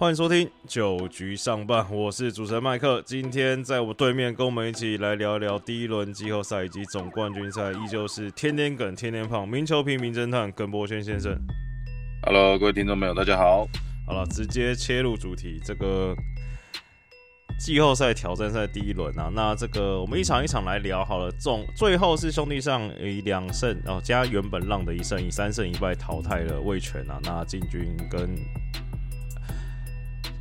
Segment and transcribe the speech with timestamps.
[0.00, 3.02] 欢迎收听九局上半，我是主持人麦克。
[3.04, 11.38] 今天在我对面，跟我们一起来聊聊第一轮季后赛以及总冠军赛，依旧是天天梗、天天胖、名球评、名侦探耿博轩先生。
[12.22, 13.68] Hello，各位听众朋友，大家好。
[14.06, 16.16] 好了，直接切入主题，这个
[17.58, 21.30] 季后赛挑战赛第一轮啊，那这个我们一场一场来聊好了。
[21.32, 27.20] 总最后是兄弟上以两胜然哦加原本浪的一胜，以三胜一败淘汰了魏权啊。
[27.22, 28.30] 那进军跟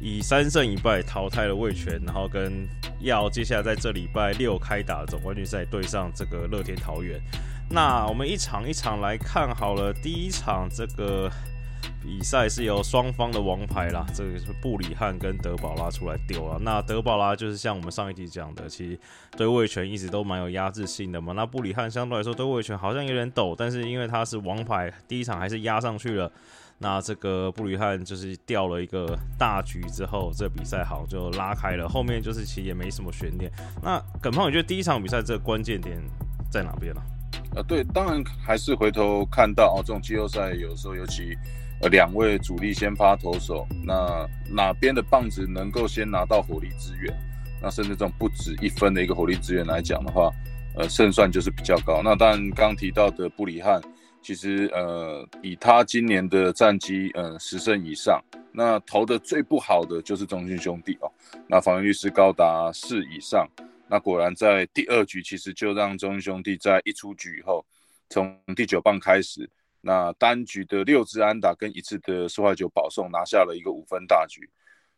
[0.02, 2.68] 以三胜一败淘汰了魏权，然后跟
[3.00, 7.22] 要接下来在这礼拜六开打总冠军赛对上这个乐天桃园。
[7.70, 11.30] 那我们一场一场来看好了，第一场这个。
[12.02, 16.58] 比赛是由双方的王牌啦，这个是布里汉跟德保拉出来丢了。
[16.60, 19.00] 那德保拉就是像我们上一集讲的，其实
[19.38, 21.34] 对卫权一直都蛮有压制性的嘛。
[21.34, 26.32] 那布里汉相对来说对卫权好像有点抖，但是因为他是王牌，第一场还是压上去了。
[26.80, 31.88] 那这个布里汉就是掉了一个大局之后，这比赛好像就拉开了。
[31.88, 33.52] 后面就是其实也没什么悬念。
[33.84, 36.02] 那耿胖，你觉得第一场比赛这个关键点
[36.50, 37.02] 在哪边呢？
[37.56, 41.38] 啊，对，当然还是回头看到哦，这种季后赛有时候尤其。
[41.82, 47.14] 呃，两位主力先发投手，那哪边的棒子能够先拿到火力支援？
[47.62, 50.30] 那甚至这种不止一分的一个火力支援来讲的话，
[50.76, 52.02] 呃，胜算就是比较高。
[52.04, 53.82] 那当然，刚提到的布里汉，
[54.22, 61.10] 其实呃，以他今年的战绩，呃，十胜以上，那投的最不好的就是中信兄弟哦，
[61.48, 63.48] 那防御率是高达四以上。
[63.88, 67.66] 那果然在第二局，其实就让中信兄弟在一出局以后，
[68.10, 69.50] 从第九棒开始。
[69.82, 74.50] 那单局的六支安打跟一次的四坏球保送，拿下了一个五分大局。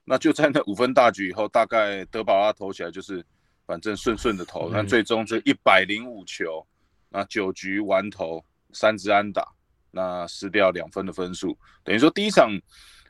[0.03, 3.23] 那就在那五分大局以后，大概德保拉投起来就是
[3.67, 6.65] 反正顺顺的投，那最终这一百零五球，
[7.09, 8.43] 那九局完投
[8.73, 9.47] 三支安打，
[9.91, 12.49] 那失掉两分的分数，等于说第一场，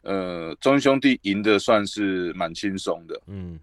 [0.03, 3.21] 呃，中兄弟赢的算是蛮轻松的。
[3.27, 3.57] 嗯，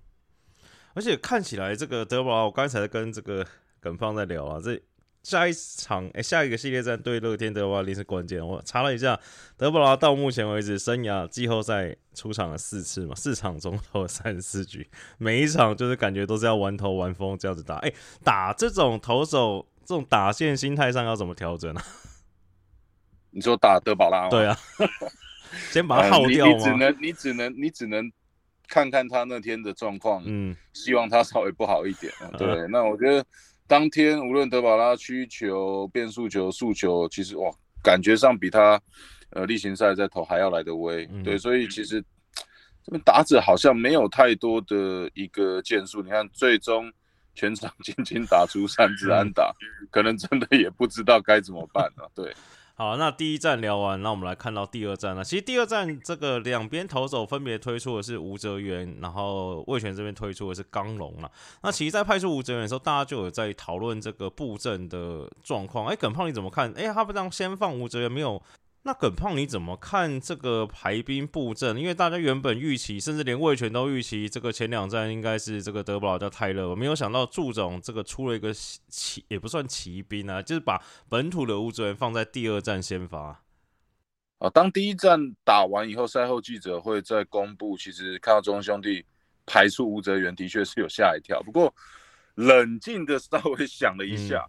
[0.94, 3.46] 而且看起来这个德保拉，我刚才跟这个
[3.78, 4.80] 耿放在聊啊，这。
[5.28, 8.44] 下一场哎，下一个系列战对乐天德保拉是关键。
[8.44, 9.20] 我查了一下，
[9.58, 17.76] 德保拉到目前为止生涯季后赛出场了四次嘛，四场中投了三十四局，每一场就是感觉都是要玩头玩疯这样子打。
[17.76, 17.92] 哎，
[18.24, 21.80] 打这种投手这种打线心态上要怎么调整呢？
[23.30, 24.30] 你说打德保拉？
[24.30, 24.56] 对啊，
[25.70, 26.52] 先把它耗掉吗？
[26.56, 28.10] 你只能你只能你只能
[28.66, 32.10] 看看他那天的状况，嗯，希望他稍微不好一点。
[32.38, 33.22] 对，那我觉得。
[33.68, 37.48] 当天无论德保拉曲球、变速球、速球，其实哇，
[37.82, 38.80] 感觉上比他
[39.30, 41.06] 呃例行赛在投还要来的威。
[41.22, 42.02] 对，所以其实
[42.82, 46.02] 这边打者好像没有太多的一个建树。
[46.02, 46.90] 你看，最终
[47.34, 49.54] 全场 仅仅打出三支安打，
[49.90, 52.10] 可能真的也不知道该怎么办了。
[52.14, 52.34] 对。
[52.80, 55.24] 好，那第一站聊完，那我们来看到第二站了。
[55.24, 61.28] 其实第二站这个两边投手分别推出的是吴哲源，然后魏权这边推出的是刚龙了。
[61.64, 65.86] 那其实，在派出吴哲源的时候，大家就有在讨论这个布阵的状况。
[65.86, 66.72] 哎，耿胖你怎么看？
[66.76, 68.40] 哎，他不这样先放吴哲源，没有？
[68.84, 71.76] 那耿胖你怎么看这个排兵布阵？
[71.76, 83.42] 因为大家原本预期，甚至连魏权都预期，这个前两站应该是这个德布拉加泰勒，我没有想到祝总这个出了一个骑，也不算骑兵啊，就是把本土的吴哲源放在第二站先发。
[84.38, 89.04] 啊，当第一站打完以后，赛后记者会再公布，其实看到中兄弟
[89.44, 91.42] 排出吴哲源，的确是有吓一跳。
[91.42, 91.74] 不过
[92.36, 94.48] 冷静的 稍微想了一下。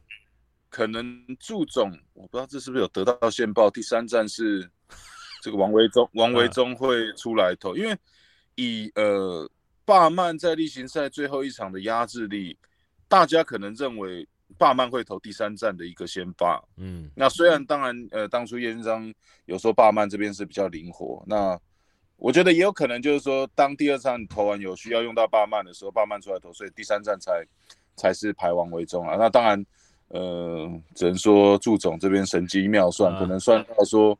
[0.69, 3.71] 可能祝总，我不知道这是不是有得到线报。
[3.71, 4.69] 第三站是
[5.41, 7.97] 这个王维忠，王维忠会出来投，因为
[8.53, 9.49] 以呃
[9.83, 12.55] 霸曼在例行赛最后一场的压制力，
[13.07, 14.27] 大家可能认为
[14.59, 16.63] 霸曼会投第三站的一个先发。
[16.77, 19.11] 嗯，那虽然当然呃当初叶先生
[19.45, 21.59] 有说霸曼这边是比较灵活，那
[22.15, 27.43] 我觉得也有可能就是说当第二站投完有需要用到霸曼的时候，霸曼出来投，所以第三站才
[27.95, 29.15] 才是排王维忠啊。
[29.17, 29.65] 那当然。
[30.09, 34.17] 呃，只能说祝总这边神机妙算，可能算到说，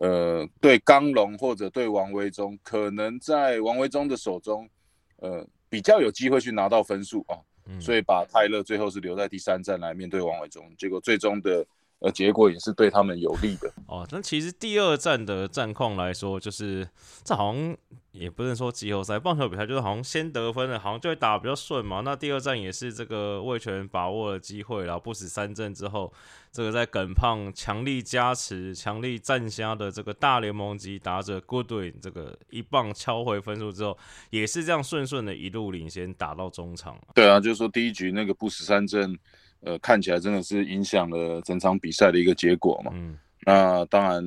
[0.00, 4.68] 呃，对刚龙或者对王维忠，可能在王维忠的手中，
[5.16, 7.36] 呃，比较有机会去拿到分数啊，
[7.80, 11.66] 所以把泰勒最后是留在第三站来面对王维忠，结果最终的
[12.00, 14.06] 呃结果也是对他们有利的哦。
[14.10, 16.88] 那其实第二站的战况来说，就是
[17.24, 17.76] 这好像。
[18.16, 22.00] 也不能说季后赛棒球比赛就是好像先得分的，好像就会打比较顺嘛。
[22.00, 26.10] 那第二站也是这个魏权把握了机会，然后不死三阵之后，
[26.50, 33.98] 这个在耿胖强力加持、强力战虾的这个大联盟级打者 Goodwin 这个一棒敲回分数之后，
[34.30, 36.98] 也是这样顺顺的一路领先打到中场。
[37.14, 39.14] 对啊，就是说第一局那个不死三阵，
[39.60, 42.92] 呃，看起来真的是影响了整场比赛的一个结果嘛。
[42.94, 44.24] 嗯，那当然。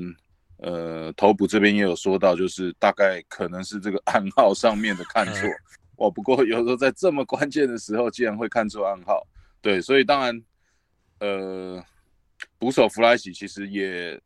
[0.62, 5.50] 呃，头补这边也有说到，就是大概可能是这个暗号上面的看错。
[5.96, 9.26] 哦，不过有时候在这么关键的时候，竟然会看错暗号，
[9.62, 10.44] 对，所以当然，
[11.20, 11.82] 呃，
[12.58, 14.20] 捕手弗莱喜其实也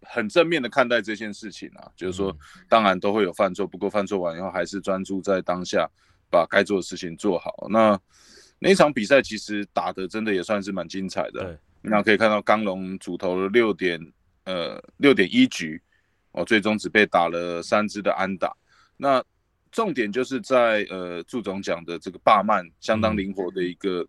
[0.00, 2.34] 很正面的看待这件事情啊，就是说，
[2.66, 5.86] 当然都会有犯错，不过犯错完以后还是专注在当下，
[6.30, 7.66] 把该做的事情做好。
[7.68, 8.00] 那
[8.58, 14.00] 那一场比赛其实打的真的也算是蛮精彩的，那可以看到刚龙主投了六点，
[14.44, 15.80] 呃，六点一局，
[16.32, 18.54] 哦，最终只被打了三支的安打，
[18.96, 19.24] 那。
[19.74, 24.06] 重点就是在呃，祝总讲的这个霸曼相当灵活的一个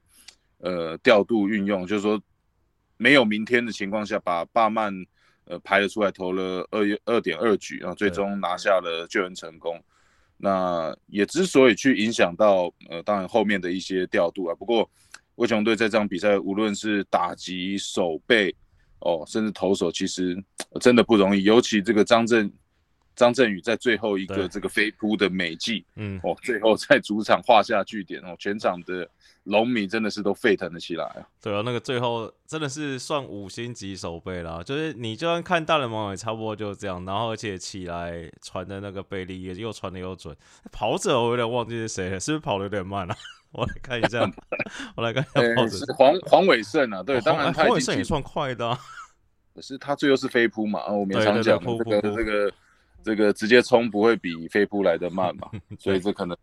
[0.60, 2.22] 呃调度运用，就是说
[2.98, 4.94] 没有明天的情况下，把霸曼
[5.46, 9.84] 呃排了出来，投了二二点二局，然后最终拿下了救援成功。
[10.38, 14.56] 那也之所以去影响到呃，当然后面的一些调度啊。
[14.56, 14.90] 不过
[15.36, 18.56] 魏雄队在这场比赛，无论是打击、守备
[19.00, 20.36] 哦，甚至投手，其实
[20.80, 22.52] 真的不容易，尤其这个张震。
[23.16, 29.08] 张振宇在最后一个这个飞扑的美技，嗯，哦，最后在主场画下句点哦，全场的
[29.44, 31.24] 龙迷真的是都沸腾了起来啊！
[31.42, 40.36] 对啊，那个最后真的是算五星级守备了，就是你就算看大联盟也差不多就这样，然后而且起来传的那个贝利也又传的又准，
[40.72, 43.16] 跑者我有点忘记是谁了，是不是跑的有点慢了？
[43.54, 44.30] 我来看一下，
[44.98, 48.78] 我来看一下跑者是黄黄伟胜啊，对，当然黄伟胜也算快的，
[49.56, 52.52] 可是 他最后是飞扑嘛，啊，我们常讲这个这个。
[53.06, 55.48] 这个直接冲不会比飞扑来的慢嘛，
[55.78, 56.36] 所以这可能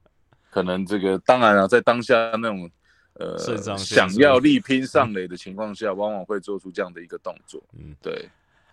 [0.48, 2.70] 可能这个当然啊，在当下那种
[3.14, 3.36] 呃
[3.76, 7.60] 想要力拼上垒的情况下，往往会做出这样的一个动作。
[7.76, 8.28] 嗯，对。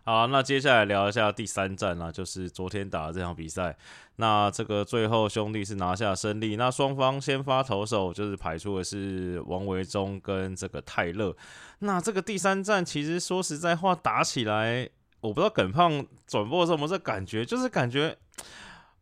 [0.05, 3.75] 好，那接下来聊一下第三战啦，就是昨天打的这场比赛。
[4.15, 6.55] 那这个最后兄弟是拿下胜利。
[6.55, 11.35] 那双方先发投手就是排出的是王维忠跟这个泰勒。
[11.79, 14.89] 那这个第三战其实说实在话，打起来。
[15.21, 18.17] 我不知道耿胖转播的时候有没有这感觉，就是感觉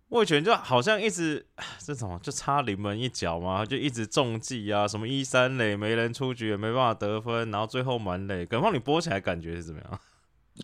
[0.09, 1.45] 魏权就好像一直
[1.79, 8.45] 这种就差临门一脚嘛，就一直中计啊，什么一三垒没人出局也没办法得分，然后最后满垒。
[8.45, 9.99] 耿胖你播起来感觉是怎么样？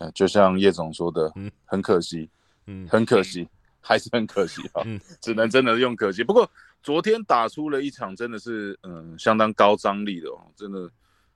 [0.00, 2.28] 啊，就像叶总说的，嗯，很可惜，
[2.66, 3.48] 嗯，很可惜，
[3.80, 6.24] 还是很可惜啊，嗯，只能真的用可惜。
[6.24, 6.50] 不过
[6.82, 10.90] 昨天打出了一场真的是嗯相当高张力的哦，真的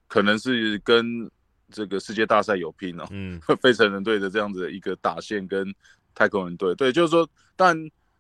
[0.09, 1.31] 可能是跟。
[1.71, 5.75] 这个世界大赛有拼哦，嗯， 费城人队的这样子的一个打线跟
[6.15, 7.77] 太空人队，对，就是说，但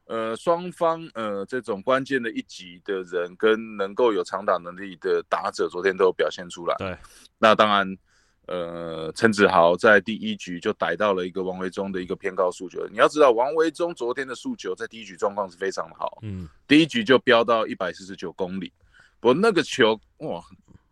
[0.06, 6.74] 呃，双方呃这种关键的一级的人跟能够有长打能力的打者，昨天都有表现出来。
[6.78, 6.96] 对，
[7.38, 7.98] 那当然，
[8.46, 12.86] 呃，陈子豪在第一局就逮到了一个王维忠的一个偏高速球。
[12.90, 18.72] 你要知道，王维忠昨天的速球在第一局状况是非常的好，嗯，第一局就飙到一百四十九公里，
[19.20, 20.42] 不过那个球哇。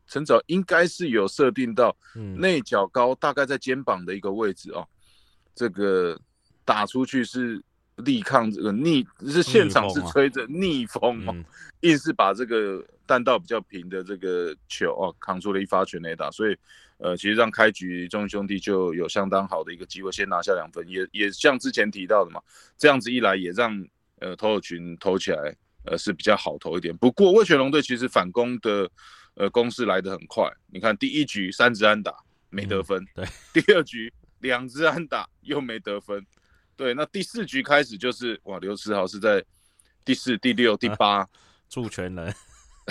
[0.09, 1.97] 陈早应该是有设定到
[2.37, 4.87] 内角高，大概在肩膀的一个位置哦。
[5.55, 6.21] 这个
[6.65, 7.61] 打出去是
[7.97, 11.35] 力抗这个逆，是现场是吹着逆风哦，
[11.81, 16.31] 硬是把这个弹道比较平的这个球哦扛出了一发全垒打。
[16.31, 16.57] 所以
[16.99, 22.41] 呃，其实让开局中兄弟就有相当好的一个机会，先拿下两分，也也像之前提到的嘛，
[22.77, 23.85] 这样子一来也让
[24.21, 26.97] 呃投手群投起来呃是比较好投一点。
[26.97, 28.89] 不过魏全龙队其实反攻的。
[29.37, 30.51] 呃，攻势来得很快。
[30.67, 32.11] 你看第一局三支安打
[32.49, 33.27] 没得分，对。
[33.53, 36.25] 第二局两支安打又没得分，
[36.75, 36.95] 对。
[36.95, 39.45] 那第四局开始就是哇，刘思豪是在
[40.07, 41.29] 第四、第六、第八
[41.69, 42.35] 助全人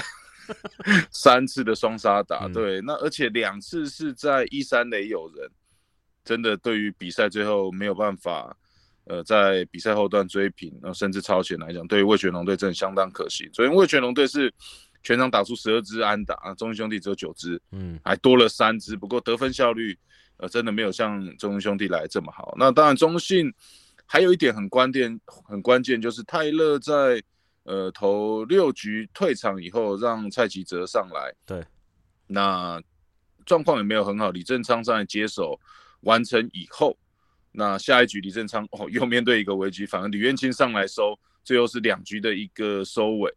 [1.10, 2.80] 三次的双杀打，对。
[2.82, 5.50] 那而且两次是在一三垒有人，
[6.24, 8.56] 真的对于比赛最后没有办法，
[9.06, 13.50] 呃，在比赛后段追平，那甚至超前来讲，对于魏全龙队真的相当可惜。
[13.52, 14.54] 所以魏全龙队是。
[15.06, 18.98] 全场打出十二支安打啊，中信兄弟只有九支，嗯，还多了三支。
[18.98, 19.96] 不过得分效率，
[20.38, 22.56] 呃，真的没有像中信兄弟来这么好。
[22.58, 23.54] 那当然，中信
[24.08, 27.22] 还有一点很关键，很关键就是泰勒在
[27.66, 31.32] 呃投六局退场以后，让蔡奇哲上来。
[31.46, 31.64] 对，
[32.26, 32.82] 那
[33.46, 34.32] 状况也没有很好。
[34.32, 35.60] 李正昌上来接手
[36.00, 36.98] 完成以后，
[37.52, 43.32] 那下一局李正昌哦又面对一个危机，反而李元清上来收，最后是两局的一个收尾。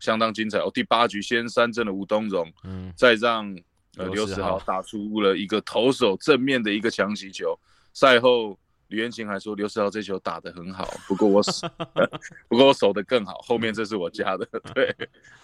[0.00, 0.70] 相当精彩哦！
[0.74, 3.54] 第八局先三振了吴东荣，嗯，再让
[3.96, 7.56] 呃刘世豪打出了一个投手正面的一个强袭球。
[7.92, 11.68] 赛后吕元琴还说刘世豪这球打得很好，不过我守
[12.48, 13.34] 不过我守得更好。
[13.42, 14.92] 后面这是我加的， 对，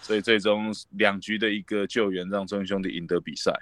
[0.01, 3.53] 所以最终两局的一个救援让中英兄弟赢得比赛。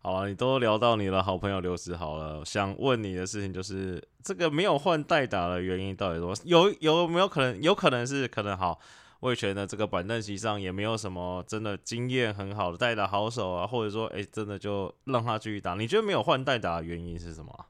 [0.00, 6.34] 好啊，你都聊到你的好朋友刘世豪了，想问你的事情就是这个没有换代打的原因到底什么？
[6.44, 7.62] 有有没有可能？
[7.62, 8.78] 有可能是可能好。
[9.20, 15.74] 魏权的这个板凳席上也没有什么真的经验很好的代打好手啊，或者说，哎，真的就让他继续打。
[15.74, 17.66] 你觉得没有换代打的原因是什么？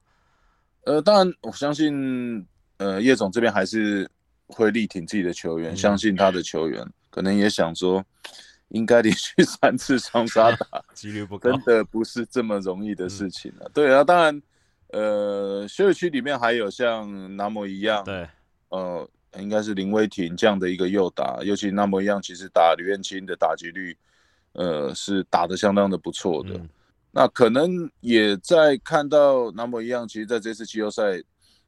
[0.85, 2.45] 呃，当然我相信，
[2.79, 4.11] 呃，叶总这边还是
[4.49, 8.05] 会力挺自己的球员，相信他的球员，可能也想说，
[8.69, 13.71] 应该连续 三次双杀打， 几率不高，真的不是这么容易的事情了。
[13.73, 14.43] 对啊，当然，
[14.89, 18.29] 呃，休息区里面还有像南摩一样，对，
[18.69, 23.97] 呃，应该是林威霆这样的一个右打，尤其那么一样，其实打吕彦青的打击率，
[24.53, 26.61] 呃，是打的相当的不错的。
[27.11, 31.23] 那可能也在看到那么一样，其实在这次季后赛，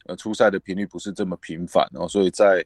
[0.06, 2.64] 呃，出赛的频率不是这么频繁哦，所以在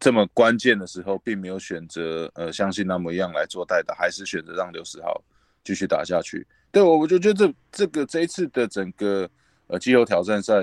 [0.00, 5.22] 这么关键的时候，并没有选择呃，相信那么一样来做代打，还是选择让刘世豪
[5.62, 6.46] 继续打下去。
[6.72, 9.28] 对我，我就觉得这这个这一次的整个
[9.66, 10.54] 呃季后挑战赛，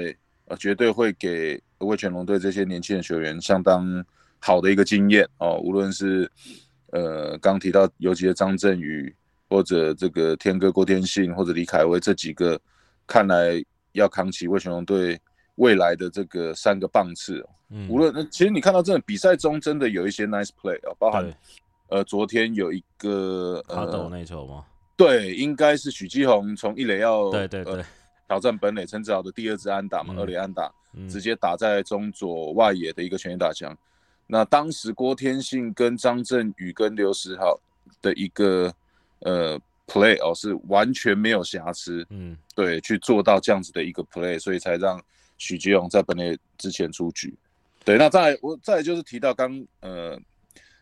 [0.45, 4.03] 呃，绝对会给魏全龙对这些年轻的球员相当
[4.39, 6.31] 好的一个经验哦，无论是
[6.91, 9.13] 呃刚提到尤其是张振宇。
[9.53, 12.57] 或者这个天哥郭天信，或者李凯威这几个，
[13.05, 13.61] 看来
[13.91, 15.19] 要扛起魏全龙队
[15.55, 17.45] 未来的这个三个棒次。
[17.69, 21.29] 嗯，无论其实你看到这比赛中真的有一些 nice play 啊，包含
[21.89, 24.63] 呃昨天有一个呃那球吗？
[24.95, 27.83] 对，应该是许继宏从一垒要对对对
[28.31, 30.73] 挑战本垒陈子豪的第二支安打嘛，二垒安打
[31.09, 33.77] 直接打在中左外野的一个全垒打墙。
[34.25, 37.59] 那当时郭天信跟张振宇跟刘时豪
[38.01, 38.73] 的一个。
[39.23, 44.99] 呃，play 哦是完全没有瑕疵，嗯，对，去做到这样子的一个 play，所以才让
[45.37, 47.31] 许杰勇在本垒之前出局。
[47.85, 50.19] 对，那再我再就是提到刚呃，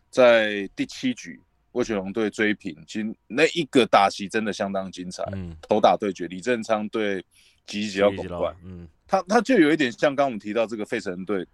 [0.08, 1.38] 在第七局
[1.72, 7.24] 魏全龙队追平，其实那一个打席真的相当精彩，嗯，头打对决，李正昌对
[7.66, 11.46] 吉吉要拱冠，嗯，他他就有一点像刚我们提到这个费城队，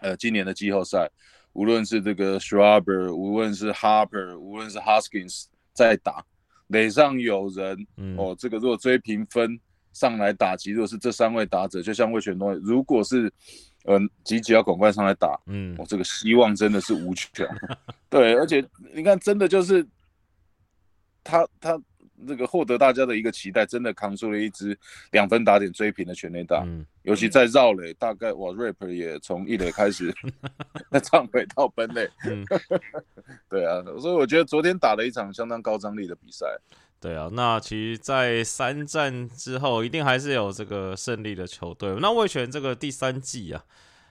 [0.00, 1.10] 呃，今年的季后赛，
[1.52, 5.46] 无论是这个 Schwarber，无论是 Harper，无论是 Hoskins。
[5.72, 6.22] 在打
[6.66, 7.86] 垒上有人
[8.18, 9.58] 哦，这个如果追平分
[9.92, 13.32] 上来打击，如果是这三位打者，就像魏全龙，如果是
[13.84, 17.46] 呃吉吉要广冠上来打，嗯，我这个希望真的是无穷。
[18.08, 19.86] 对，而且你看，真的就是
[21.22, 21.80] 他他。
[22.28, 24.78] 这个获得大家的一个期待，真的扛出了一支
[25.10, 30.14] 两分打点追平的全垒打，嗯尤其在绕垒，大概我 rap 也从一垒开始，
[30.92, 32.06] 那唱回到本垒，
[33.48, 36.46] 对啊，所以我觉得昨天打了一场相当高张力的比赛。
[37.00, 41.96] 对啊，那其实，在三战之后，一定还是有这个胜利的球队。
[42.00, 43.64] 那魏权这个第三季啊，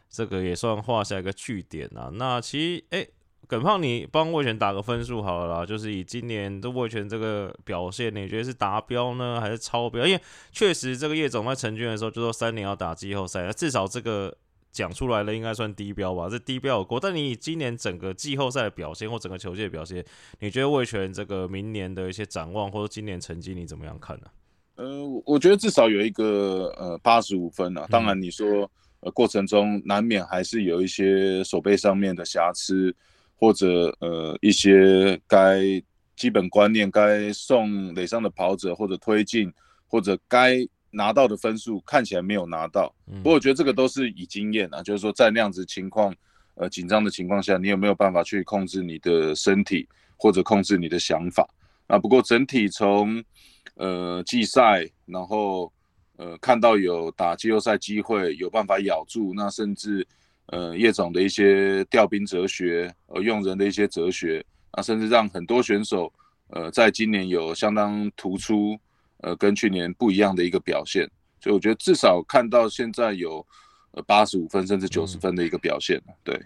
[0.09, 2.09] 这个也算画下一个句点啊。
[2.13, 3.07] 那其实，哎。
[3.47, 10.05] 耿胖，你帮魏权打个分数好了啦，就是以今年的魏权这个表现，你觉得是达标呢，还是超标？
[10.05, 14.37] 因为确实这个叶总在成军的时候就说三年要打季后赛，至少这个
[14.71, 16.27] 讲出来了，应该算低标吧？
[16.29, 16.99] 这低标有过。
[16.99, 20.03] 但你以今年整个季后赛的表现或整个球界的表现，
[20.39, 24.27] 你觉得魏权这个明年的一些展望或者今年成绩你怎么样看呢？
[24.75, 27.85] 呃，我觉得至少有一个呃八十五分啊。
[27.89, 32.95] 当然你说呃过程中难免还是有一些手背上面的瑕疵。
[33.41, 35.61] 或者呃一些该
[36.17, 39.49] 基本观念该送垒上的跑者或者推进
[39.87, 40.57] 或者该
[40.91, 46.15] 拿到的分数看起来没有拿到，不过我觉得这个都是以经验啊，就是说在那样子情况
[46.55, 51.47] 呃紧张的情况下，你有没有办法去控制你的身体或者控制你的想法
[51.87, 51.97] 啊？
[51.97, 53.23] 不过整体从
[53.75, 55.71] 呃季赛，然后
[56.17, 60.07] 呃看到有打季后赛机会，有办法咬住，那甚至。
[60.51, 66.11] 呃，叶总的一些调兵哲学，呃，用人的一些哲学，啊，甚至让很多选手，
[66.47, 68.75] 呃，在今年有相当突出，
[69.19, 71.09] 呃，跟去年不一样的一个表现，
[71.39, 73.45] 所以我觉得至少看到现在有，
[73.91, 76.39] 呃，八十五分甚至九十分的一个表现对，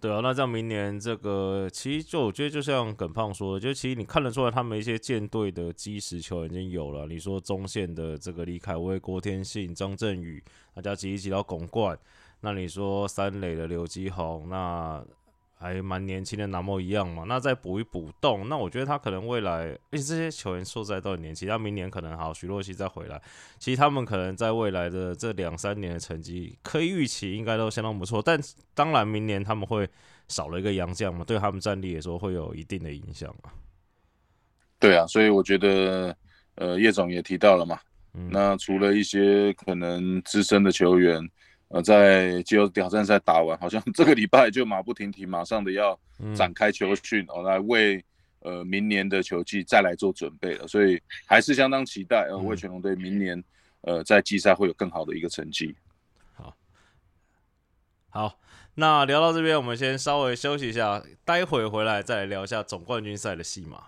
[0.00, 7.06] 对啊，那这样明年这个，其实就我觉得就像耿胖说的，就其实你看得出来他们一些舰队的基石球已经有了。
[7.06, 10.42] 你说中线的这个李凯威、郭天信、张振宇，
[10.74, 11.98] 大家挤一挤到拱冠。
[12.40, 15.02] 那你说三垒的刘基宏，那
[15.64, 17.24] 还蛮年轻的，南莫一样嘛？
[17.26, 23.18] 那再补一补洞，那我觉得他可能未来，而且这些球员说实在都很年轻，他明年可能好，徐若曦再回来，
[23.58, 28.20] 其实他们可能在未来的这两三年的成绩，可以预期应该都相当不错。
[28.20, 28.38] 但
[28.74, 29.88] 当然，明年他们会
[30.28, 33.50] 少了一个洋将嘛，对他们战力也说会有一定的影响嘛。
[34.78, 36.14] 对啊，所以我觉得，
[36.56, 37.80] 呃，叶总也提到了嘛，
[38.12, 41.26] 那除了一些可能资深的球员。
[41.68, 45.98] 呃，在季后挑战赛打完，好像 这个礼拜就马不停蹄，马上的要
[46.36, 48.04] 展开球训，哦，来为
[48.40, 50.68] 呃明年的球季再来做准备了。
[50.68, 53.42] 所以还是相当期待，呃，为全龙队明年
[53.80, 55.74] 呃在季赛会有更好的一个成绩。
[56.34, 56.56] 好，
[58.10, 58.38] 好，
[58.74, 63.86] 那聊到这边，我们先稍微休息一下，待会回来再来聊一下总冠军赛的戏码。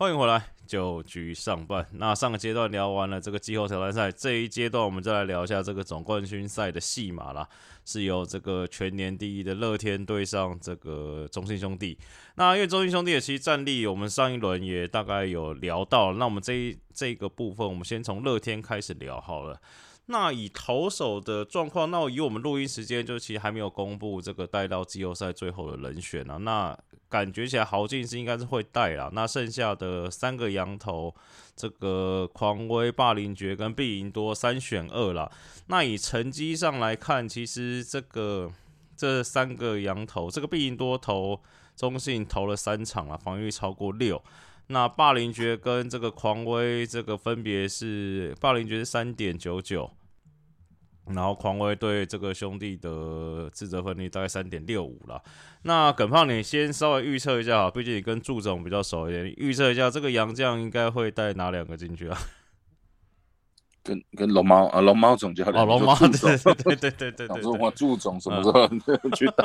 [0.00, 1.84] 欢迎回来，九局上半。
[1.94, 7.48] 那上个阶段聊完了这个季后挑战赛，这一阶段我们再来聊一下这个总冠军赛的戏码啦。
[7.84, 11.98] 是由这个全年第一的乐天对上这个中信兄弟。
[12.36, 16.12] 那因为中信兄弟的其实战力，我们上一轮也大概有聊到。
[16.12, 19.60] 那我们这一这个部分，我们先从乐天开始聊好了。
[20.10, 26.38] 那以投手的状况，那以我们录音时间，就其实还没有公布这个带到季后赛最后的人选啊。
[26.38, 26.76] 那
[27.10, 29.10] 感觉起来豪进是应该是会带啦。
[29.12, 31.14] 那剩下的三个羊头，
[31.54, 35.30] 这个狂威、霸凌爵跟必赢多三选二啦。
[35.66, 38.50] 那以成绩上来看，其实这个
[38.96, 41.38] 这三个羊头，这个必赢多投
[41.76, 44.22] 中信投了三场了，防御超过六。
[44.68, 49.90] 那霸凌爵跟这个狂威，这个分别是霸凌爵是三点九九。
[51.14, 55.22] 然后狂威对这个兄弟的自责分率大概三点六五了。
[55.62, 62.18] 那耿胖，你先稍微预测一下，毕竟你跟祝总比较熟一点，预测一下这个杨将应该会带哪两个进去啊？
[63.82, 68.68] 跟跟龙猫啊，龙猫总教练哦，龙猫对对对对对对，我 祝总什么时候
[69.16, 69.44] 去带？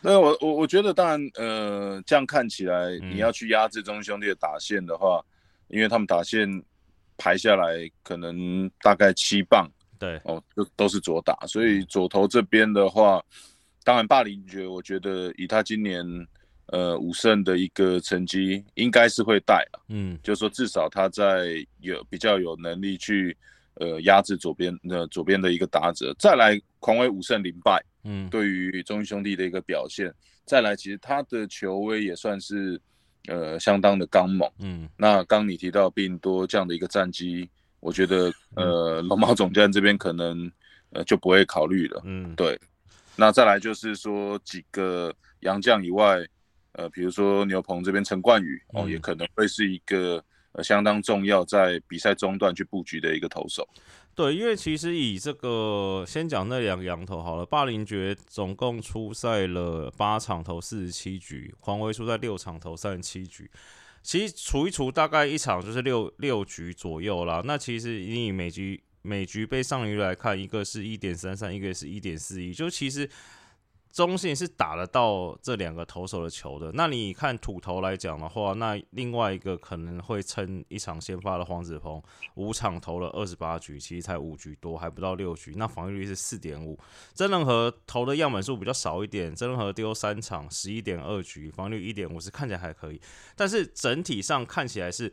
[0.00, 5.22] 那我我我觉得，当然呃，这样看起来，你要去压制中兄弟的打线的话，
[5.66, 6.62] 因为他们打线
[7.18, 9.68] 排下来可能大概七棒。
[9.98, 13.22] 对哦，都都是左打，所以左投这边的话，
[13.84, 16.04] 当然霸凌爵，我觉得以他今年
[16.66, 19.84] 呃五胜的一个成绩，应该是会带了。
[19.88, 23.36] 嗯，就是说至少他在有比较有能力去
[23.74, 26.14] 呃压制左边呃左边的一个打者。
[26.18, 30.14] 再来狂威五胜零败，嗯，对于中英兄弟的一个表现，
[30.44, 32.80] 再来其实他的球威也算是
[33.26, 34.48] 呃相当的刚猛。
[34.60, 37.48] 嗯，那刚你提到并多这样的一个战绩。
[37.80, 40.50] 我觉得，呃，龙猫总监这边可能，
[40.90, 42.02] 呃，就不会考虑了。
[42.04, 42.58] 嗯，对。
[43.16, 46.24] 那再来就是说几个洋将以外，
[46.72, 53.68] 呃，比如说牛棚这边陈冠宇哦，也可能会是一个呃相当重要在比赛中段去布局的一个投手。
[54.14, 63.48] 对，因为其实以这个先讲那两个羊头好了，霸凌爵总共出赛了八场投四十七局，黄威出在六场投三十七局。
[64.08, 67.42] 其实除一除，大概一场就是六六局左右啦。
[67.44, 73.06] 那其实你以每局每局被上鱼来看，一个是一点三三，一个是一点四一，就其实。
[73.90, 76.70] 中信是打得到这两个投手的球的。
[76.74, 82.02] 那你看土头来讲的话，那另外一个可能会撑一场先发的黄子鹏，
[82.34, 85.54] 五场投了二十八局，其实才五局多，还不到六局。
[85.56, 86.78] 那防御率是四点五。
[87.14, 93.00] 曾仁和投的样本数比较少一点，曾仁和丢三场十一点二局，防御率一点五，是看起来还可以。
[93.34, 95.12] 但是整体上看起来是。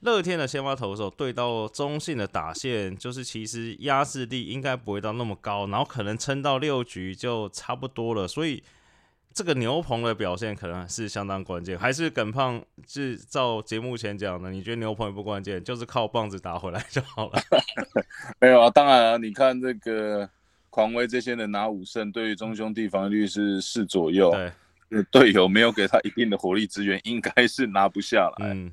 [0.00, 8.28] 乐天的先发投手对到中信的打线，就是其实压制力应该不会到那么高，然后可能撑到六局就差不多了。
[8.28, 8.62] 所以
[9.32, 11.78] 这个牛棚的表现可能是相当关键。
[11.78, 17.40] 还是耿胖是照节目前讲的，你觉得牛棚也不关键，就是靠棒子打回来就好了？
[18.38, 20.28] 没有啊，当然啊，你看这个
[20.68, 24.30] 狂威这些人拿五胜，对于中兄弟防御率是四左右，
[24.90, 28.52] 对，队友没有给他一定的火力支援，应该是拿不下来。
[28.52, 28.70] 嗯。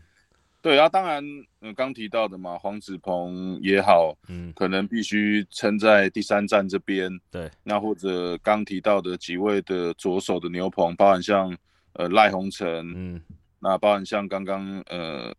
[0.63, 1.21] 对啊，当然，
[1.59, 7.11] 嗯，刚提到的嘛，黄子鹏也好，嗯，可能必须撑在第三站这边。
[7.29, 11.53] 对，那或者刚提到的几位的左手的牛棚，包含像
[11.95, 13.21] 呃赖鸿成，嗯，
[13.59, 15.35] 那包含像刚刚呃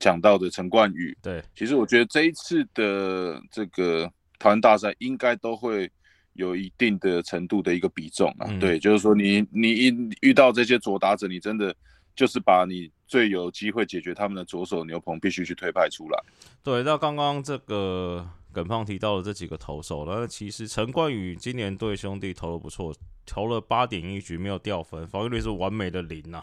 [0.00, 1.14] 讲到的陈冠宇。
[1.20, 5.92] 对，其实我觉得这一次的这个台湾大赛应该都会
[6.32, 8.48] 有一定的程度的一个比重啊。
[8.58, 11.76] 对，就是说你你一遇到这些左打者，你真的。
[12.18, 16.20] 就是把你最有机会解决他们的左手牛棚必须去推派出来。
[16.64, 22.92] 对，那刚刚这个耿胖提到的这几个投手，那其实陈冠宇今年对兄弟投的不错，
[23.24, 26.42] 投了八点一局没有掉分，防御率是完美的零呐。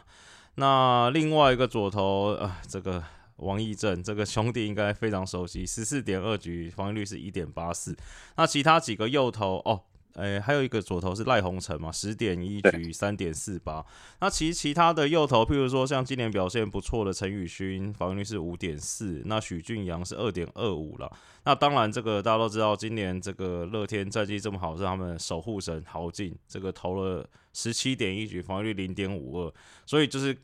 [0.55, 3.03] 那另外一个左投啊，这个
[3.35, 7.93] 王义正，这个兄弟应该非常熟悉，十四点二局防御率是一点八四。
[8.37, 9.83] 那其他几个右投哦。
[10.15, 13.85] 诶，还有一个左投是赖鸿成嘛，十点一局三点四八。
[14.19, 19.21] 那其实其他的右投，譬如说像今年表现不错的陈宇勋，防御率是五点四。
[19.25, 21.11] 那许俊阳是二点二五了。
[21.43, 29.53] 那当然，这个大家都知道，今年这个乐天战绩这么好，是他们守护神豪进，这个投了十七点一局，防御率零点五二。
[29.85, 30.37] 所以就是。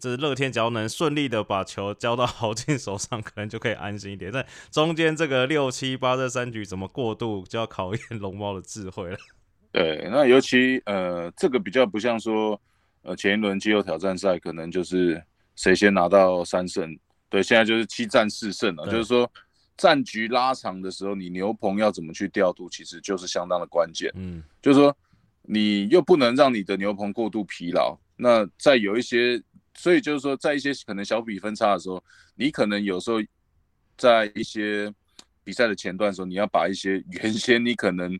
[0.00, 4.32] 这是乐天，只要能顺利的把球交到 豪进手上，可能就可以安心一点。
[4.32, 9.18] 但中间这个六七八这三局怎么过渡，就要考验龙猫的智慧了。
[9.70, 12.60] 对，那尤其呃，这个比较不像说，
[13.02, 15.22] 呃，前一轮季后挑战赛可能就是
[15.56, 16.98] 谁先拿到三胜。
[17.28, 19.30] 对，现在就是七战四胜了，就是说
[19.76, 24.10] 战局拉长的时候，你牛棚要怎么去调度，其实就是相当的关键。
[24.14, 24.96] 嗯，就是说
[25.42, 29.42] 你又不能让你的牛棚过度疲劳，那在有一些。
[29.74, 32.02] 所以就是说，在一些可能小比分差的时候，
[32.34, 33.18] 你可能有时候
[33.96, 34.92] 在一些
[35.44, 38.18] 比赛的前段的时候，你要把一些原先你可能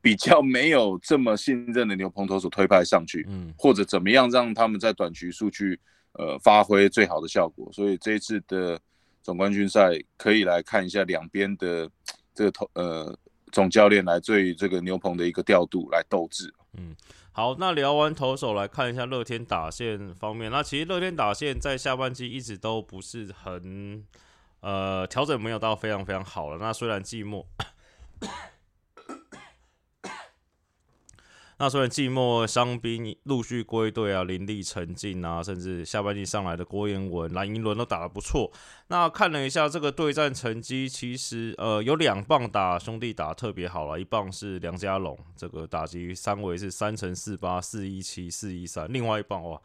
[0.00, 5.78] 比较没有这么信任的牛棚投手推派上去，嗯，或者怎么样让他们在短局数去
[6.14, 7.70] 呃发挥最好的效果。
[7.72, 8.80] 所以这一次的
[9.22, 11.90] 总冠军赛可以来看一下两边的
[12.34, 13.16] 这个投呃
[13.52, 16.96] 总教练来对这个牛棚的一个调度来斗志，嗯。
[17.34, 20.50] 好，那聊完投手，来看一下乐天打线方面。
[20.50, 24.04] 那其实乐天打线在下半季一直都不是很，
[24.60, 26.58] 呃，调整没有到非常非常好了。
[26.58, 27.46] 那虽然寂寞。
[31.62, 38.50] 那虽然寂寞伤兵陆续归队啊，林立、陈进啊，甚至下半季上来的郭彦文、蓝银轮都打得不错。
[38.88, 49.56] 那看了一下这个对战成绩，其实呃有两棒打兄弟打特别好了，一棒是梁家龙，这个打击三围是三乘四八四一七四一三，另外一棒哇，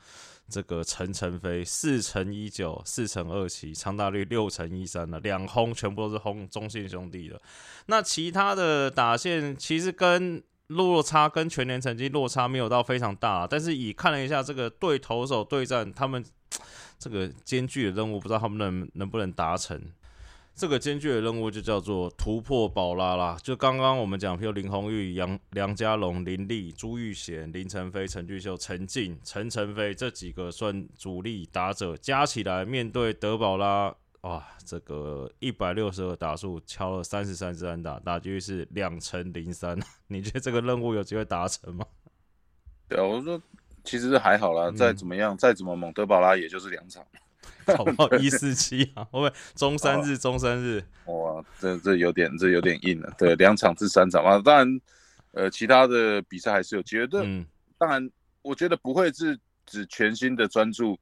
[0.48, 7.42] 这个陈晨飞四乘一九四乘二七，长打率六乘一三的两轰全部都是轰中信兄弟的。
[7.88, 16.24] 那其他的打线其实跟落差跟全年成绩落差没有到非常大，但是以看了一下这个对投手对战，他们
[17.00, 19.82] 这个艰巨的任务，不知道他们能能不能达成。
[20.56, 23.38] 这个艰巨的任务就叫做突破宝拉啦。
[23.44, 33.94] 就刚刚我们讲，譬如林红玉、杨梁家龙、林立、朱玉贤、林晨飞、陈俊秀、陈静、陈晨飞这几个算主力打者，加起来面对德宝拉。
[34.28, 39.80] 哇，这个一百六十二打数敲了三十三支安打，打击率是两成零三。
[40.08, 41.86] 你觉得这个任务有机会达成吗？
[42.90, 43.42] 对啊，我说
[43.86, 47.02] 其实还好啦，再怎么样，再怎么猛，德保拉也就是两场，
[47.78, 48.10] 好不好？
[48.18, 50.18] 一四七啊， 会不会中三日？
[50.18, 50.84] 中三日？
[51.06, 53.10] 哇，这这有点这有点硬了。
[53.18, 54.82] 对，两场至三场嘛，当然，
[55.32, 57.08] 呃，其他的比赛还是有机会。
[57.24, 57.46] 嗯，
[57.78, 58.12] 当然，
[58.42, 61.00] 我觉得不会是指全新的专注，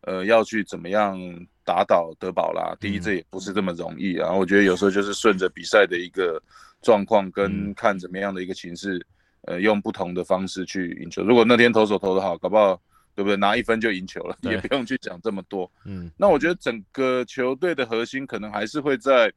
[0.00, 1.16] 呃，要去怎么样。
[1.64, 4.30] 打倒德保啦，第一这也不是这么容易啊。
[4.30, 6.40] 我觉得有时候就是顺着比赛的一个
[6.82, 9.04] 状况跟看怎么样的一个形势，
[9.46, 11.24] 呃，用不同的方式去赢球。
[11.24, 12.78] 如果那天投手投得好，搞不好
[13.14, 13.36] 对不对？
[13.36, 15.70] 拿一分就赢球了，也不用去讲这么多。
[15.86, 19.32] 嗯，那我觉得整个球队的核心可能还是会在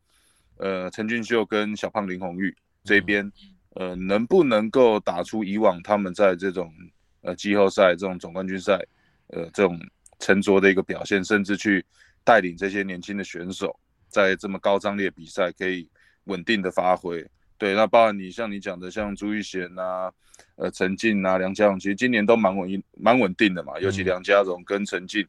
[0.57, 3.31] 呃陈俊秀跟小胖林红玉这边，
[3.75, 6.73] 呃，能不能够打出以往他们在这种
[7.21, 8.85] 呃季后赛这种总冠军赛
[9.27, 9.79] 呃这种
[10.19, 11.85] 沉着的一个表现，甚至去。
[12.27, 15.87] 带领这些年轻的选手，在这么高张力的比赛可以
[16.25, 17.25] 稳定的发挥。
[17.57, 20.11] 对，那包含你像你讲的，像朱玉贤啊，
[20.57, 23.79] 呃，陈静啊，梁家荣，其实今年都蛮稳蛮稳定的嘛。
[23.79, 25.25] 尤其梁家荣跟陈静，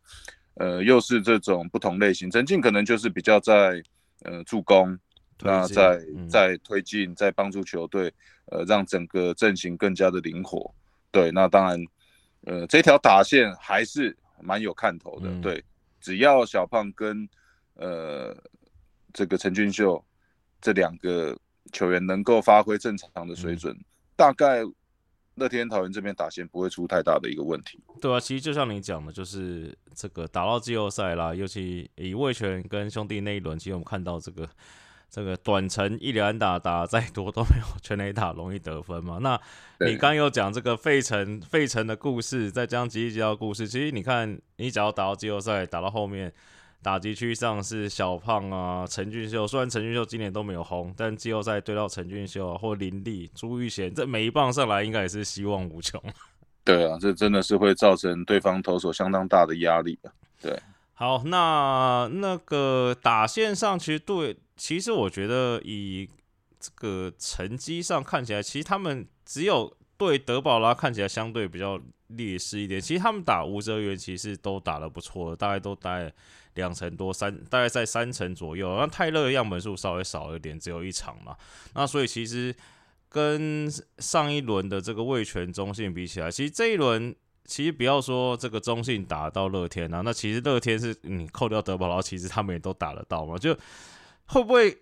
[0.55, 2.29] 呃，又是这种不同类型。
[2.29, 3.81] 陈静可能就是比较在
[4.25, 4.99] 呃助攻，
[5.41, 8.13] 那在在推进，在帮助球队，
[8.47, 10.75] 呃，让整个阵型更加的灵活。
[11.13, 11.81] 对，那当然，
[12.47, 15.31] 呃，这条打线还是蛮有看头的。
[15.41, 15.63] 对。
[16.01, 17.29] 只要小胖跟
[17.75, 18.37] 呃
[19.13, 20.05] 这个陈俊秀
[20.61, 21.39] 这两个
[21.73, 23.77] 球员能够发挥正常的水准，
[24.17, 24.63] 大概
[25.35, 27.81] 乐天桃园这边打线不会出太大的一个问题。
[28.01, 34.49] 对啊，其实就像你讲的，就是这个打到季后赛啦，尤其以卫权跟兄弟那一轮，其实我们看到这个
[35.11, 39.18] 这个短程一连打打再多都没有全垒打容易得分嘛。
[39.21, 39.40] 那
[39.81, 46.33] 你刚又讲这个费城费城的故事，再加上吉吉吉的故事，其实你看，你只要打到季后赛，打到后面
[46.83, 56.01] 打击区上是小胖啊、陈俊秀，虽然陈俊秀今年都没有红，但季后赛对到陈俊秀啊或林立、朱玉贤，这每一棒上来应该也是希望无穷。
[56.64, 60.12] 对啊，这真的是会造成对方投手相当大的压力啊。
[60.40, 60.61] 对，
[60.99, 66.11] 好，那那个打线上其实对，其实我觉得以
[66.59, 69.07] 这个成绩上看起来，其实他们。
[69.29, 76.11] 只有对德保拉看起来相对比较劣势一点，其实他们打吴哲元其实都打得不错，大概都待
[76.55, 78.75] 两成多三，大概在三成左右。
[78.75, 81.37] 那泰勒的样本数稍微少一点，只有一场嘛。
[81.75, 82.57] 那所以其实
[83.11, 87.15] 跟上一轮的这个卫权中信比起来，其实这一轮
[87.49, 93.37] 其实不要说这个中信打到乐天啊，那其实乐天是你扣掉德保拉，其实他们也都打得到嘛。
[93.37, 93.53] 就
[94.27, 94.79] 会不会？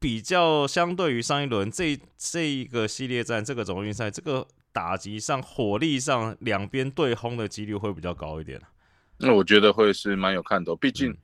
[0.00, 8.60] 比较相对于上一轮这这一个系列战，这个总决赛，这个打击上、火力上，两边对轰的几率会比较高一点。
[9.16, 11.16] 那我觉得会是蛮有看头，毕竟，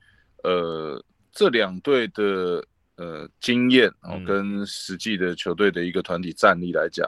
[0.45, 1.03] 呃，
[1.33, 7.05] 这两队的呃经验哦，跟实际的球队的一个团体战力来讲，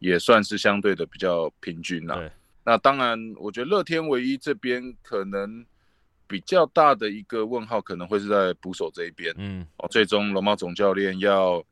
[0.00, 2.20] 也算是相对的比较平均啦。
[2.66, 5.64] 那当然，我觉得乐天唯一这边可能。
[6.28, 11.64] 比较大的一个问号可能会是在捕手这一边，嗯，哦，最终龙猫总教练要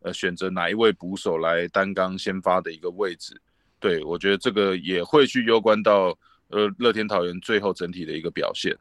[0.00, 3.38] 呃选择哪一位捕手来担纲先发的一个位置，
[3.78, 8.74] 对我觉得这个也会去攸关到呃乐天桃园最后整体的一个表现。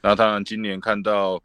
[0.00, 1.42] 那当然今年看到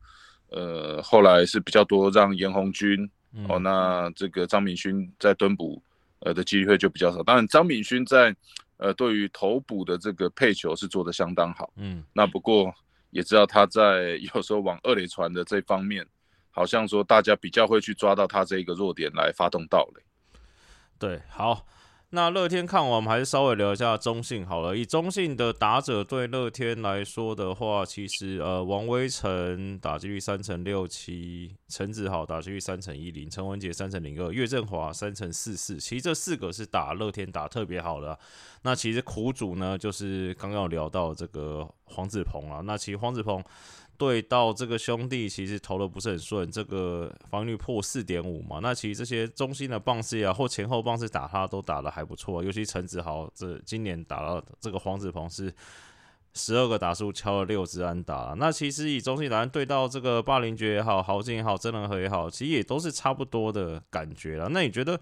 [0.52, 3.10] 呃后来是比较多让严红军
[3.50, 5.82] 哦，那这个张敏勋在蹲捕
[6.20, 7.24] 呃的机会就比较少。
[7.24, 8.30] 当然张敏勋在
[8.78, 12.74] 呃对于头补的这个配球是做的相当好，嗯，那不过
[13.10, 16.06] 也知道他在 有时候往二垒传的这方面，
[16.52, 20.02] 好像说大家比较会去抓到他这一个弱点来发动盗垒。
[20.98, 21.66] 对，好。
[22.12, 24.78] 那乐天看完，我们还是稍微聊一下中信好了。
[24.78, 35.76] 以中信的打者对乐天来说的话，其实呃，王威成打击率三成六七，陈子豪打击率三成一零，陈文杰三成零二，岳振华三成四四。
[35.76, 38.18] 其实这四个是打乐天打特别好的。
[38.62, 42.62] 那其实苦主呢，就是刚刚聊到这个黄子鹏啊。
[42.64, 43.44] 那其实黄子鹏。
[43.98, 48.60] 对到这个兄弟，其实投的不是很顺，这个防御率破四点五嘛。
[48.62, 55.52] 那其实这些中心的棒次啊，或前后棒次打他都打的还不错，尤其陈子豪这今年打到这个黄子鹏是
[56.34, 58.36] 十二个打数敲了六支安打。
[58.38, 64.48] 那其实以中信来对到这个霸凌爵也好，豪进也好，真人和也好，其实也都是差不多的感觉了。
[64.50, 65.00] 那你觉得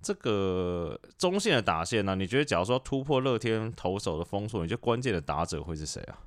[0.00, 2.14] 这个中线的打线呢？
[2.14, 6.18] 你觉得假如说突破乐天投手的封锁，你觉得关键的打者会是谁啊？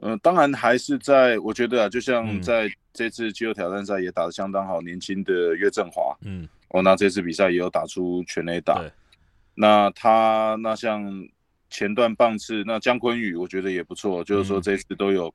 [0.00, 8.80] 嗯，当然还是在，我觉得啊，就像在这次肌肉挑战赛也打得相当好，年轻的岳振华，嗯，哦，那这次比赛也有打出全垒打，
[9.54, 11.04] 那他那像
[11.68, 15.34] 前段棒次，那姜昆宇我觉得也不错，就是说这次都有，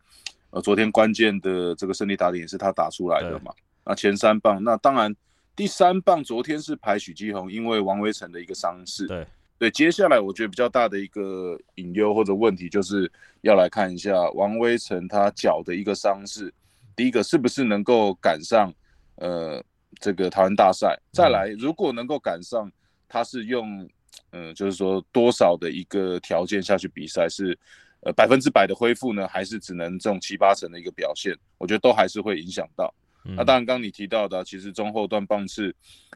[0.52, 3.54] 呃，昨天关键的这个胜利打点也是他打出来的嘛，
[3.86, 5.14] 那前三棒，那当然
[5.56, 9.28] 第三棒昨天是排许继红，因为王威成的一个伤势，对。
[9.60, 13.10] 对，接下来我觉得比较大的一个隐忧或者问题，就是
[13.42, 16.54] 要来看一下王威成他脚的一个伤势。
[16.98, 18.74] 第一个是不是能够赶上
[19.16, 19.64] 呃
[20.02, 21.00] 这个台湾大赛？
[21.14, 22.70] 再来，如果能够赶上，
[23.08, 23.88] 他是用
[24.32, 27.30] 嗯就是说多少的一个条件下去比赛？
[27.30, 27.58] 是
[28.02, 31.34] 呃百分之百的恢复呢，还是只能这种七八成的一个表现？
[31.58, 32.94] 我觉得都还是会影响到。
[33.24, 35.74] 那当然，刚你提到的，其实中后段棒次，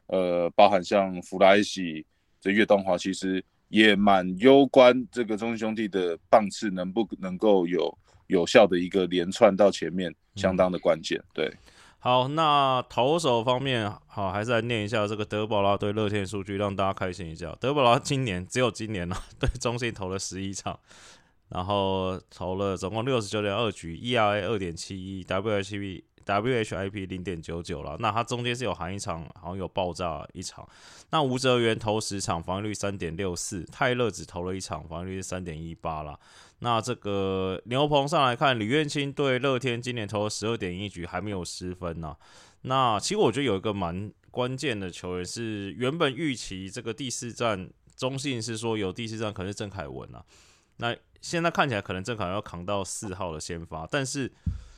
[0.08, 2.06] 呃，包含像弗莱西。
[2.40, 7.98] 这岳东华其实也蛮攸关这个中信兄弟的棒次能不能够有
[8.28, 11.22] 有效的一个连串到前面，相当的关键。
[11.34, 11.52] 对，
[12.00, 17.56] 好，那投手方面，好，还是来念一下这个德保拉对乐天数据，让大家开心一下。
[17.60, 20.80] 德保拉今年只有今年了， 对中信投了十一场，
[21.50, 26.04] 然后投了总共六十九点二局，ERA 二点七一，WHP。
[26.28, 30.68] WHIP 零点九九了，那它中间是有含一场，好像有爆炸一场。
[31.10, 36.20] 那吴哲源投十场，防御率三点六四；泰勒只投了一场，防御率是三点一八了。
[36.60, 42.16] 那这个牛棚上来看，李彦清对乐天今年投了十二点一局，还没有失分呢。
[42.64, 50.26] 那其实我觉得有一个蛮关键的球员是原本预期这个第四站中信是说有第四站可能是郑凯文啊，
[50.78, 54.32] 那现在看起来可能郑凯文要扛到四号的先发，但是。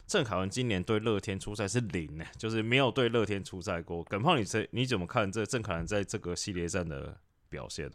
[0.09, 4.03] 郑凯文今年对乐天出赛是零呢，就是没有对乐天出赛过。
[4.05, 7.15] 耿胖，你这你怎么看这郑凯文在这个系列战的
[7.47, 7.93] 表现呢？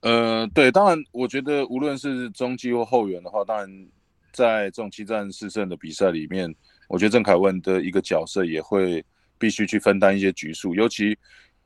[0.00, 3.88] 呃，对，当然，我觉得无论是中继或后援的话，当然
[4.32, 6.52] 在这种七战四胜的比赛里面，
[6.88, 9.04] 我觉得郑凯文的一个角色也会
[9.38, 11.16] 必须去分担一些局数，尤其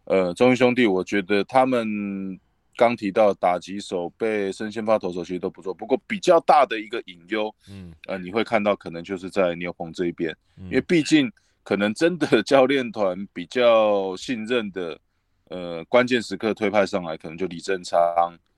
[0.05, 2.39] 呃，中英兄弟，我觉得他们。
[2.77, 15.01] 刚提到打击手被升先发投手其实都不错，不过比较大的一个隐忧，嗯，呃，你会看到可能就是在牛棚这一边，因为毕竟可能真的 教练团比较信任的，
[15.49, 17.99] 呃，关键时刻推派上来，可能就李正昌、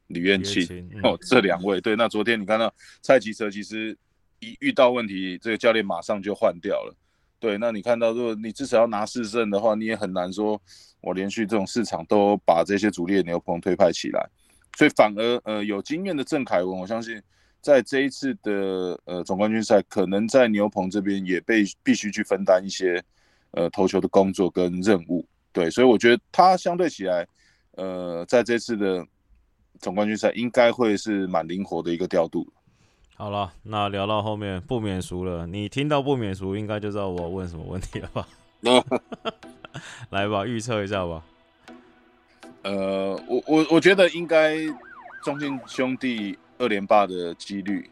[0.09, 1.81] 李元庆哦这两位。
[1.81, 3.97] 对，那昨天你看到蔡吉哲其实
[4.41, 6.95] 一遇到问题，这个教练马上就换掉了。
[7.41, 10.61] 对，那你看到如果你至少要拿四胜的话，你也很难说。
[11.01, 14.29] 我连续这种市场都把这些主力的牛棚推派起来，
[14.77, 17.23] 所以反而呃有经验的郑凯文，我相信
[17.61, 23.01] 在这一次的呃总冠军赛，可能在牛棚这边也被必须去分担一些
[23.53, 25.25] 呃投球的工作跟任务。
[25.53, 27.25] 对，所以我觉得他相对起来，
[27.77, 29.07] 呃，在这次的
[29.79, 32.45] 总冠军赛应该会是蛮灵活的一个调度。
[33.19, 38.29] 好了，那聊到后面不免俗了，你听到不免俗，应该就知道我问什么问题了吧？
[40.11, 41.21] 来吧，预测一下吧。
[42.63, 44.57] 呃，我我我觉得应该
[45.25, 47.91] 中信兄弟二连霸的几率，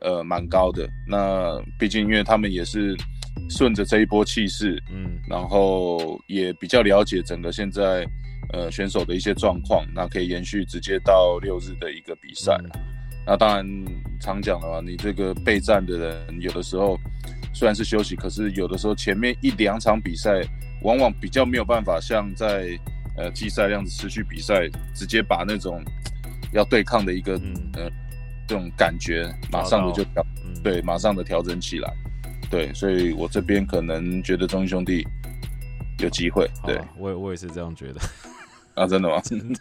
[0.00, 0.88] 呃，蛮高的。
[1.08, 2.96] 那毕竟因为他们也是
[3.48, 8.04] 顺着这一波气势，嗯，然后也比较了解整个现在
[8.52, 12.58] 呃选手的一些状况，那可以延续直接到六日的一个比赛。
[13.26, 13.66] 那当然
[14.20, 16.98] 常讲的话，你这个备战的人有的时候
[17.52, 20.42] 虽然是休息，可是有的时候前面一两场比赛。
[20.82, 22.78] 往往比较没有办法像在
[23.16, 25.82] 呃季赛那样子持续比赛，直接把那种
[26.52, 27.40] 要对抗的一个
[27.72, 27.90] 呃
[28.46, 30.22] 这种感觉，马上的就调，
[30.62, 31.90] 对，马上的调整起来，
[32.50, 35.02] 对，所以我这边可能觉得中英兄弟
[36.00, 38.00] 有机会，对我我也是这样觉得，
[38.74, 39.18] 啊，真的吗？
[39.24, 39.60] 真的。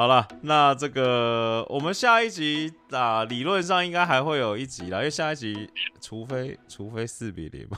[0.00, 5.68] 好了，那这个我们下一集啊，理论上应该还会有一集啦，因为下一集
[6.00, 7.76] 除非除非四比零嘛，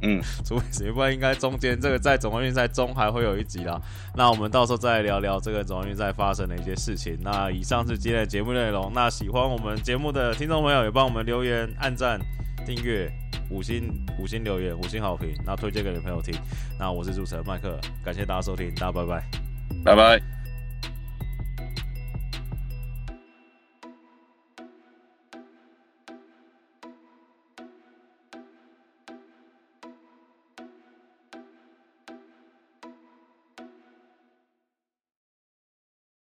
[0.00, 3.78] 嗯， 除非谁，不然应该中间这个在总冠军赛中还会有一集啦。
[4.16, 7.18] 那我们到时候再来聊聊这个总冠军赛发生的一些事情。
[7.20, 8.90] 那以上是今天的节目内容。
[8.94, 12.18] 那喜欢我们节目的听众朋友也帮我们留言、按赞、
[12.64, 13.06] 订阅、
[13.50, 16.34] 五星五星留言、五星好评，那推荐给你朋友听。
[16.78, 19.22] 那我是主持人麦克，感谢大家收听，大家拜拜，
[19.84, 20.37] 拜拜。